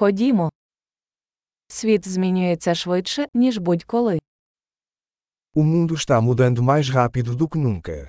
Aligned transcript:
Ходімо. 0.00 0.50
Світ 1.68 2.08
змінюється 2.08 2.74
швидше, 2.74 3.26
ніж 3.34 3.58
будь-коли. 3.58 4.18
O 5.54 5.62
mundo 5.62 5.94
está 5.94 6.20
mudando 6.20 6.62
mais 6.62 6.86
rápido 6.88 7.34
do 7.34 7.48
que 7.48 7.58
nunca. 7.58 8.08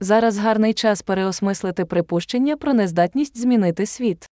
Зараз 0.00 0.38
гарний 0.38 0.74
час 0.74 1.02
переосмислити 1.02 1.84
припущення 1.84 2.56
про 2.56 2.74
нездатність 2.74 3.38
змінити 3.38 3.86
світ. 3.86 4.30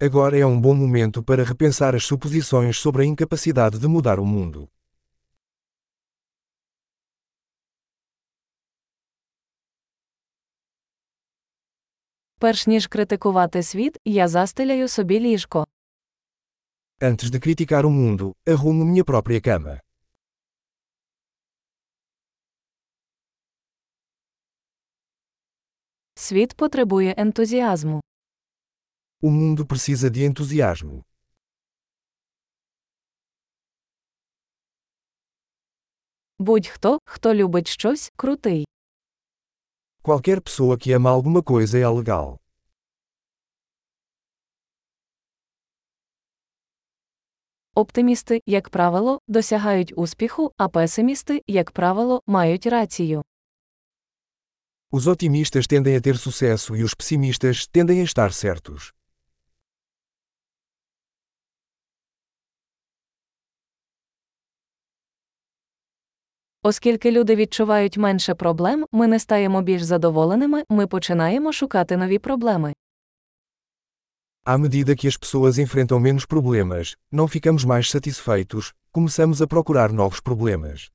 Agora 0.00 0.36
é 0.36 0.46
um 0.46 0.60
bom 0.60 0.74
momento 0.74 1.22
para 1.22 1.44
repensar 1.44 1.94
as 1.94 2.04
suposições 2.04 2.76
sobre 2.76 3.02
a 3.02 3.06
incapacidade 3.06 3.78
de 3.78 3.88
mudar 3.88 4.18
o 4.20 4.26
mundo. 4.26 4.68
Перш 12.42 12.66
ніж 12.66 12.86
критикувати 12.86 13.62
світ, 13.62 13.98
я 14.04 14.28
застеляю 14.28 14.88
собі 14.88 15.20
ліжко. 15.20 15.66
Antes 17.00 17.30
de 17.30 17.38
criticar 17.46 17.84
o 17.84 17.90
mundo, 17.90 18.34
arrumo 18.46 18.84
minha 18.84 19.04
própria 19.04 19.40
cama. 19.40 19.80
Світ 26.14 26.54
потребує 26.54 27.14
ентузіазму. 27.18 28.00
O 29.22 29.30
mundo 29.30 29.66
precisa 29.66 30.10
de 30.10 30.24
entusiasmo. 30.30 31.04
Будь-хто, 36.38 36.98
хто 37.04 37.34
любить 37.34 37.68
щось, 37.68 38.12
крутий. 38.16 38.66
Qualquer 40.01 40.41
pessoa 40.41 40.77
que 40.77 40.93
ama 40.93 41.09
alguma 41.09 41.43
coisa 41.43 41.77
é 41.77 41.87
legal. 41.89 42.39
Оптимісти, 47.75 48.41
як 48.45 48.69
правило, 48.69 49.21
досягають 49.27 49.93
успіху, 49.95 50.51
а 50.57 50.67
песимісти, 50.67 51.43
як 51.47 51.71
правило, 51.71 52.21
мають 52.27 52.65
рацію. 52.65 53.23
Os 54.91 55.05
otimistas 55.05 55.67
tendem 55.67 55.97
a 55.97 56.01
ter 56.01 56.17
sucesso 56.17 56.75
e 56.75 56.81
os 56.83 56.93
pessimistas 56.93 57.67
tendem 57.67 57.99
a 57.99 58.03
estar 58.03 58.31
certos. 58.33 58.93
Оскільки 66.64 67.10
люди 67.10 67.36
відчувають 67.36 67.98
менше 67.98 68.34
проблем, 68.34 68.86
ми 68.92 69.06
не 69.06 69.18
стаємо 69.18 69.62
більш 69.62 69.82
задоволеними, 69.82 70.64
ми 70.68 70.86
починаємо 70.86 71.52
шукати 71.52 71.96
нові 71.96 72.18
проблеми. 72.18 72.74
À 74.44 74.58
medida 74.58 74.96
que 74.96 75.06
as 75.06 75.16
pessoas 75.16 75.58
enfrentam 75.64 76.00
menos 76.00 76.26
problemas, 76.26 76.96
não 77.12 77.26
ficamos 77.28 77.64
mais 77.64 77.84
satisfeitos, 77.94 78.64
começamos 78.92 79.40
a 79.40 79.46
procurar 79.46 79.92
novos 79.92 80.20
problemas. 80.20 80.90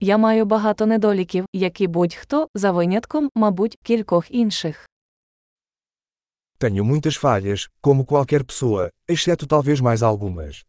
Я 0.00 0.18
маю 0.18 0.44
багато 0.44 0.86
недоліків, 0.86 1.46
як 1.52 1.80
і 1.80 1.86
будь-хто, 1.86 2.48
за 2.54 2.72
винятком, 2.72 3.30
мабуть, 3.34 3.78
кількох 3.82 4.30
інших. 4.30 4.88
Tenho 6.61 6.83
muitas 6.83 7.15
falhas, 7.15 7.67
como 7.81 8.05
qualquer 8.05 8.43
pessoa, 8.43 8.91
exceto 9.07 9.45
talvez 9.45 9.79
mais 9.79 10.01
algumas. 10.01 10.65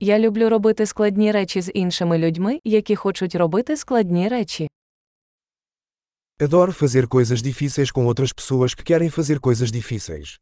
Я 0.00 0.18
люблю 0.18 0.48
робити 0.48 0.86
складні 0.86 1.32
речі 1.32 1.60
з 1.60 1.70
іншими 1.74 2.18
людьми, 2.18 2.60
які 2.64 2.96
хочуть 2.96 3.34
робити 3.34 3.76
складні 3.76 4.28
речі. 4.28 4.68
Adoro 6.38 6.72
fazer 6.72 7.06
coisas 7.06 7.40
difíceis 7.42 7.90
com 7.94 8.06
outras 8.06 8.32
pessoas 8.32 8.74
que 8.74 8.84
querem 8.90 9.10
fazer 9.18 9.38
coisas 9.40 9.70
difíceis. 9.70 10.40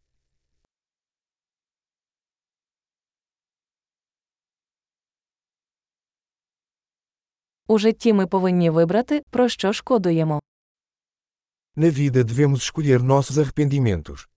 У 7.68 7.78
житті 7.80 8.14
ми 8.14 8.28
повинні 8.28 8.70
вибрати, 8.70 9.24
про 9.30 9.50
що 9.50 9.74
шкодуємо. 9.74 10.40
Na 11.78 11.92
vida 11.92 12.24
devemos 12.24 12.60
escolher 12.64 13.02
nossos 13.04 13.38
arrependimentos. 13.38 14.28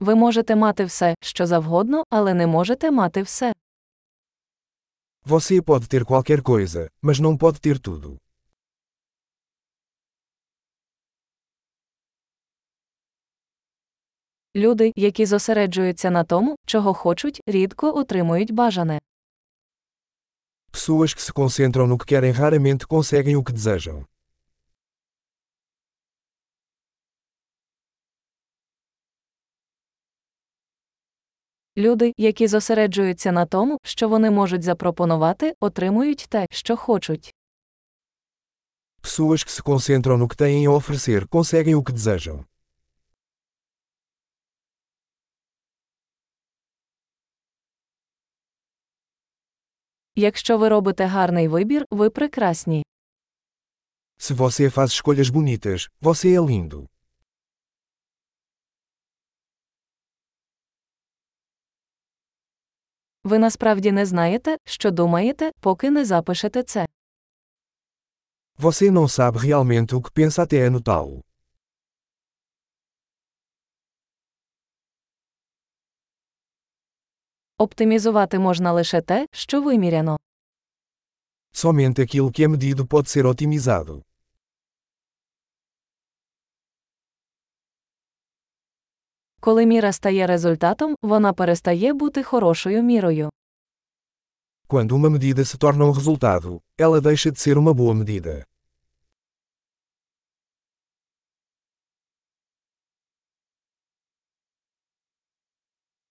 Ви 0.00 0.14
можете 0.14 0.56
мати 0.56 0.84
все, 0.84 1.14
що 1.20 1.46
завгодно, 1.46 2.04
але 2.10 2.34
не 2.34 2.46
можете 2.46 2.90
мати 2.90 3.22
все. 3.22 3.52
Você 5.26 5.62
pode 5.62 5.88
ter 5.88 6.04
qualquer 6.04 6.42
coisa, 6.42 6.88
mas 7.02 7.18
não 7.20 7.38
pode 7.38 7.58
ter 7.60 7.78
tudo. 7.78 8.18
Люди, 14.56 14.92
які 14.96 15.26
зосереджуються 15.26 16.10
на 16.10 16.24
тому, 16.24 16.56
чого 16.66 16.94
хочуть, 16.94 17.40
рідко 17.46 17.98
отримують 17.98 18.52
бажане. 18.52 19.00
Pessoas 20.72 21.14
que 21.14 21.22
se 21.22 21.32
concentram 21.32 21.86
no 21.88 21.96
que 21.98 22.06
querem 22.12 22.32
raramente 22.32 22.86
conseguem 22.86 23.36
o 23.36 23.42
que 23.44 23.52
desejam. 23.52 24.04
Люди, 31.76 32.12
які 32.16 32.46
зосереджуються 32.46 33.32
на 33.32 33.46
тому, 33.46 33.78
що 33.82 34.08
вони 34.08 34.30
можуть 34.30 34.62
запропонувати, 34.62 35.54
отримують 35.60 36.26
те, 36.28 36.46
що 36.50 36.76
хочуть. 36.76 37.34
Pessoas 39.02 39.44
que 39.46 39.50
se 39.50 39.62
concentram 39.62 40.18
no 40.18 40.28
que 40.28 40.36
têm 40.36 40.66
a 40.66 40.70
oferecer 40.70 41.28
conseguem 41.28 41.74
o 41.74 41.82
que 41.82 41.92
desejam. 41.92 42.44
Якщо 50.16 50.58
ви 50.58 50.68
робите 50.68 51.04
гарний 51.04 51.48
вибір, 51.48 51.86
ви 51.90 52.10
прекрасні. 52.10 52.84
Se 54.18 54.34
você 54.34 54.70
faz 54.70 54.88
escolhas 54.92 55.28
bonitas, 55.30 55.88
você 56.00 56.28
é 56.38 56.40
lindo. 56.46 56.86
Ви 63.24 63.38
насправді 63.38 63.92
не 63.92 64.06
знаєте, 64.06 64.56
що 64.64 64.90
думаєте, 64.90 65.50
поки 65.60 65.90
не 65.90 66.04
запишете 66.04 66.62
це. 66.62 66.86
Você 68.58 68.90
não 68.90 69.08
sabe 69.08 69.38
realmente 69.38 69.96
o 69.96 70.00
que 70.00 70.10
pensa 70.12 70.42
até 70.42 70.66
anotá-lo. 70.68 71.22
Оптимізувати 77.58 78.38
можна 78.38 78.72
лише 78.72 79.00
те, 79.00 79.26
що 79.32 79.62
виміряно. 79.62 80.16
Somente 81.52 82.00
aquilo 82.02 82.30
que 82.30 82.42
é 82.42 82.48
medido 82.48 82.84
pode 82.86 83.08
ser 83.08 83.26
otimizado. 83.26 84.02
Коли 89.40 89.66
міра 89.66 89.92
стає 89.92 90.26
результатом, 90.26 90.94
вона 91.02 91.32
перестає 91.32 91.92
бути 91.92 92.22
хорошою 92.22 92.82
мірою. 92.82 93.30
Quando 94.68 94.96
uma 94.96 95.10
medida 95.10 95.44
se 95.44 95.56
torna 95.58 95.84
um 95.84 95.92
resultado, 95.92 96.60
ela 96.78 97.00
deixa 97.00 97.30
de 97.30 97.38
ser 97.38 97.58
uma 97.58 97.74
boa 97.74 97.94
medida. 97.94 98.44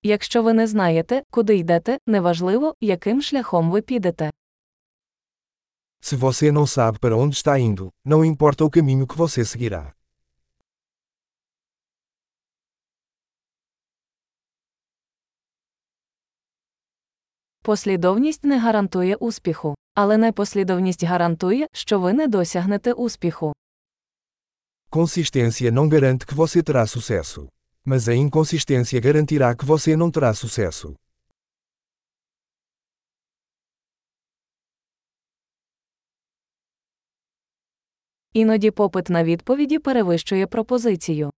Якщо 0.05 0.43
ви 0.43 0.53
не 0.53 0.67
знаєте, 0.67 1.23
куди 1.29 1.57
йдете, 1.57 1.97
неважливо, 2.07 2.75
яким 2.81 3.21
шляхом 3.21 3.71
ви 3.71 3.81
підете. 3.81 4.31
Se 6.01 6.17
você 6.17 6.51
não 6.51 6.67
sabe 6.67 6.99
para 6.99 7.15
onde 7.15 7.35
está 7.35 7.57
indo, 7.57 7.89
não 8.05 8.25
importa 8.25 8.65
o 8.65 8.69
caminho 8.69 9.07
que 9.07 9.15
você 9.17 9.45
seguirá. 9.45 9.93
Послідовність 17.61 18.43
не 18.43 18.59
гарантує 18.59 19.15
успіху, 19.15 19.75
але 19.93 20.17
непослідовність 20.17 21.03
гарантує, 21.03 21.67
що 21.73 21.99
ви 21.99 22.13
не 22.13 22.27
досягнете 22.27 22.93
успіху. 22.93 23.53
Consistência 24.91 25.71
não 25.71 25.89
garante 25.89 26.25
que 26.25 26.35
você 26.35 26.61
terá 26.61 26.85
sucesso. 26.87 27.49
Mas 27.84 28.08
a 28.08 28.14
inconsistência 28.14 29.00
garantirá 29.00 29.54
que 29.54 29.64
você 29.64 29.96
não 29.96 30.10
terá 30.10 30.34
sucesso. 30.34 30.96
Іноді 38.32 38.70
попит 38.70 39.08
на 39.08 39.24
відповіді 39.24 39.78
перевищує 39.78 40.46
пропозицію. 40.46 41.30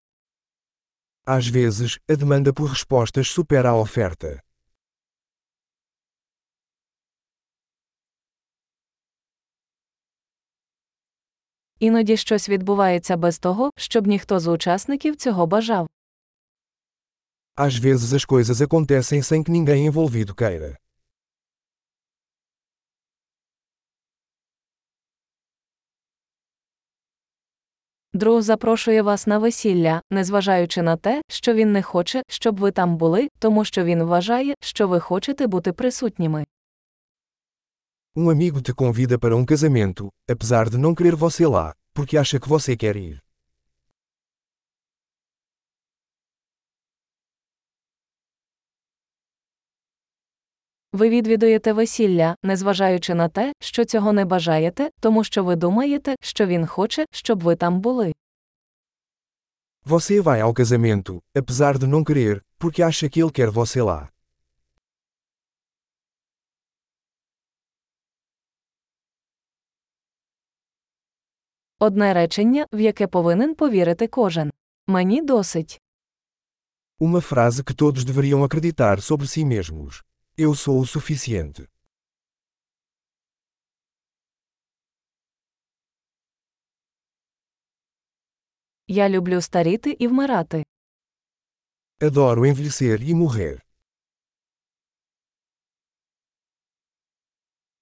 Às 1.27 1.49
vezes, 1.49 1.99
a 2.09 2.17
demanda 2.17 2.53
por 2.53 2.71
respostas 2.71 3.27
supera 3.37 3.71
a 3.71 3.75
oferta. 3.75 4.41
Іноді 11.79 12.17
щось 12.17 12.49
відбувається 12.49 13.17
без 13.17 13.39
того, 13.39 13.71
щоб 13.77 14.07
ніхто 14.07 14.41
з 14.41 14.47
учасників 14.47 15.17
цього 15.17 15.47
бажав. 15.47 15.89
Às 17.57 17.77
vezes 17.77 18.13
as 18.13 18.25
coisas 18.25 18.63
acontecem 18.63 19.21
sem 19.23 19.43
que 19.43 19.51
ninguém 19.51 19.87
envolvido 19.87 20.35
queira. 20.35 20.77
Друг 28.13 28.43
запрошує 28.43 29.03
вас 29.03 29.27
на 29.27 29.39
весілля, 29.39 30.03
незважаючи 30.11 30.83
на 30.83 30.97
те, 30.97 31.23
що 31.29 31.55
він 31.55 31.73
не 31.73 31.83
хоче, 31.83 32.23
щоб 32.29 32.61
ви 32.61 32.71
там 32.71 32.97
були, 32.97 33.29
тому 33.39 33.65
що 33.65 33.85
він 33.85 34.03
вважає, 34.03 34.55
що 34.61 34.89
ви 34.89 35.01
хочете 35.01 35.47
бути 35.47 35.73
присутніми. 35.73 36.45
Um 38.17 38.31
amigo 38.31 38.61
te 38.61 38.73
convida 38.75 39.17
para 39.19 39.37
um 39.37 39.45
casamento, 39.45 40.09
apesar 40.29 40.69
de 40.71 40.79
não 40.79 40.95
querer 40.95 41.15
você 41.15 41.47
lá, 41.47 41.73
porque 41.95 42.19
acha 42.19 42.41
que 42.41 42.49
você 42.49 42.77
quer 42.77 42.97
ir. 42.97 43.22
Ви 50.94 51.10
відвідуєте 51.10 51.74
весілля, 51.74 52.36
незважаючи 52.44 53.16
на 53.16 53.30
те, 53.30 53.54
що 53.60 53.86
цього 53.86 54.14
не 54.14 54.26
бажаєте, 54.26 54.90
тому 55.00 55.24
що 55.24 55.44
ви 55.44 55.56
думаєте, 55.56 56.16
що 56.22 56.46
він 56.46 56.68
хоче, 56.68 57.06
щоб 57.12 57.44
ви 57.44 57.56
там 57.56 57.80
були. 57.80 58.14
Você 59.86 60.22
vai 60.22 60.40
ao 60.42 60.54
casamento, 60.54 61.22
apesar 61.36 61.78
de 61.78 61.88
não 61.88 62.04
querer, 62.04 62.42
porque 62.60 62.82
acha 62.82 63.10
que 63.10 63.20
ele 63.22 63.32
quer 63.32 63.50
você 63.52 63.82
lá. 63.82 64.10
Одне 71.80 72.14
речення, 72.14 72.66
в 72.74 72.80
яке 72.80 73.08
повинен 73.08 73.56
повірити 73.56 74.08
кожен. 74.08 74.52
Мені 74.88 75.22
досить. 75.22 75.82
Uma 77.00 77.22
frase 77.22 77.64
que 77.64 77.74
todos 77.74 78.06
deveriam 78.06 78.44
acreditar 78.44 79.02
sobre 79.02 79.28
si 79.28 79.46
mesmos. 79.46 80.04
Eu 80.37 80.55
sou 80.55 80.81
o 80.81 80.87
suficiente. 80.87 81.69
Я 88.87 89.09
люблю 89.09 89.41
старіти 89.41 89.97
і 89.99 90.09
вмирати. 90.09 90.65
Adoro 92.01 92.47
envelhecer 92.47 93.03
e 93.03 93.15
morrer. 93.15 93.62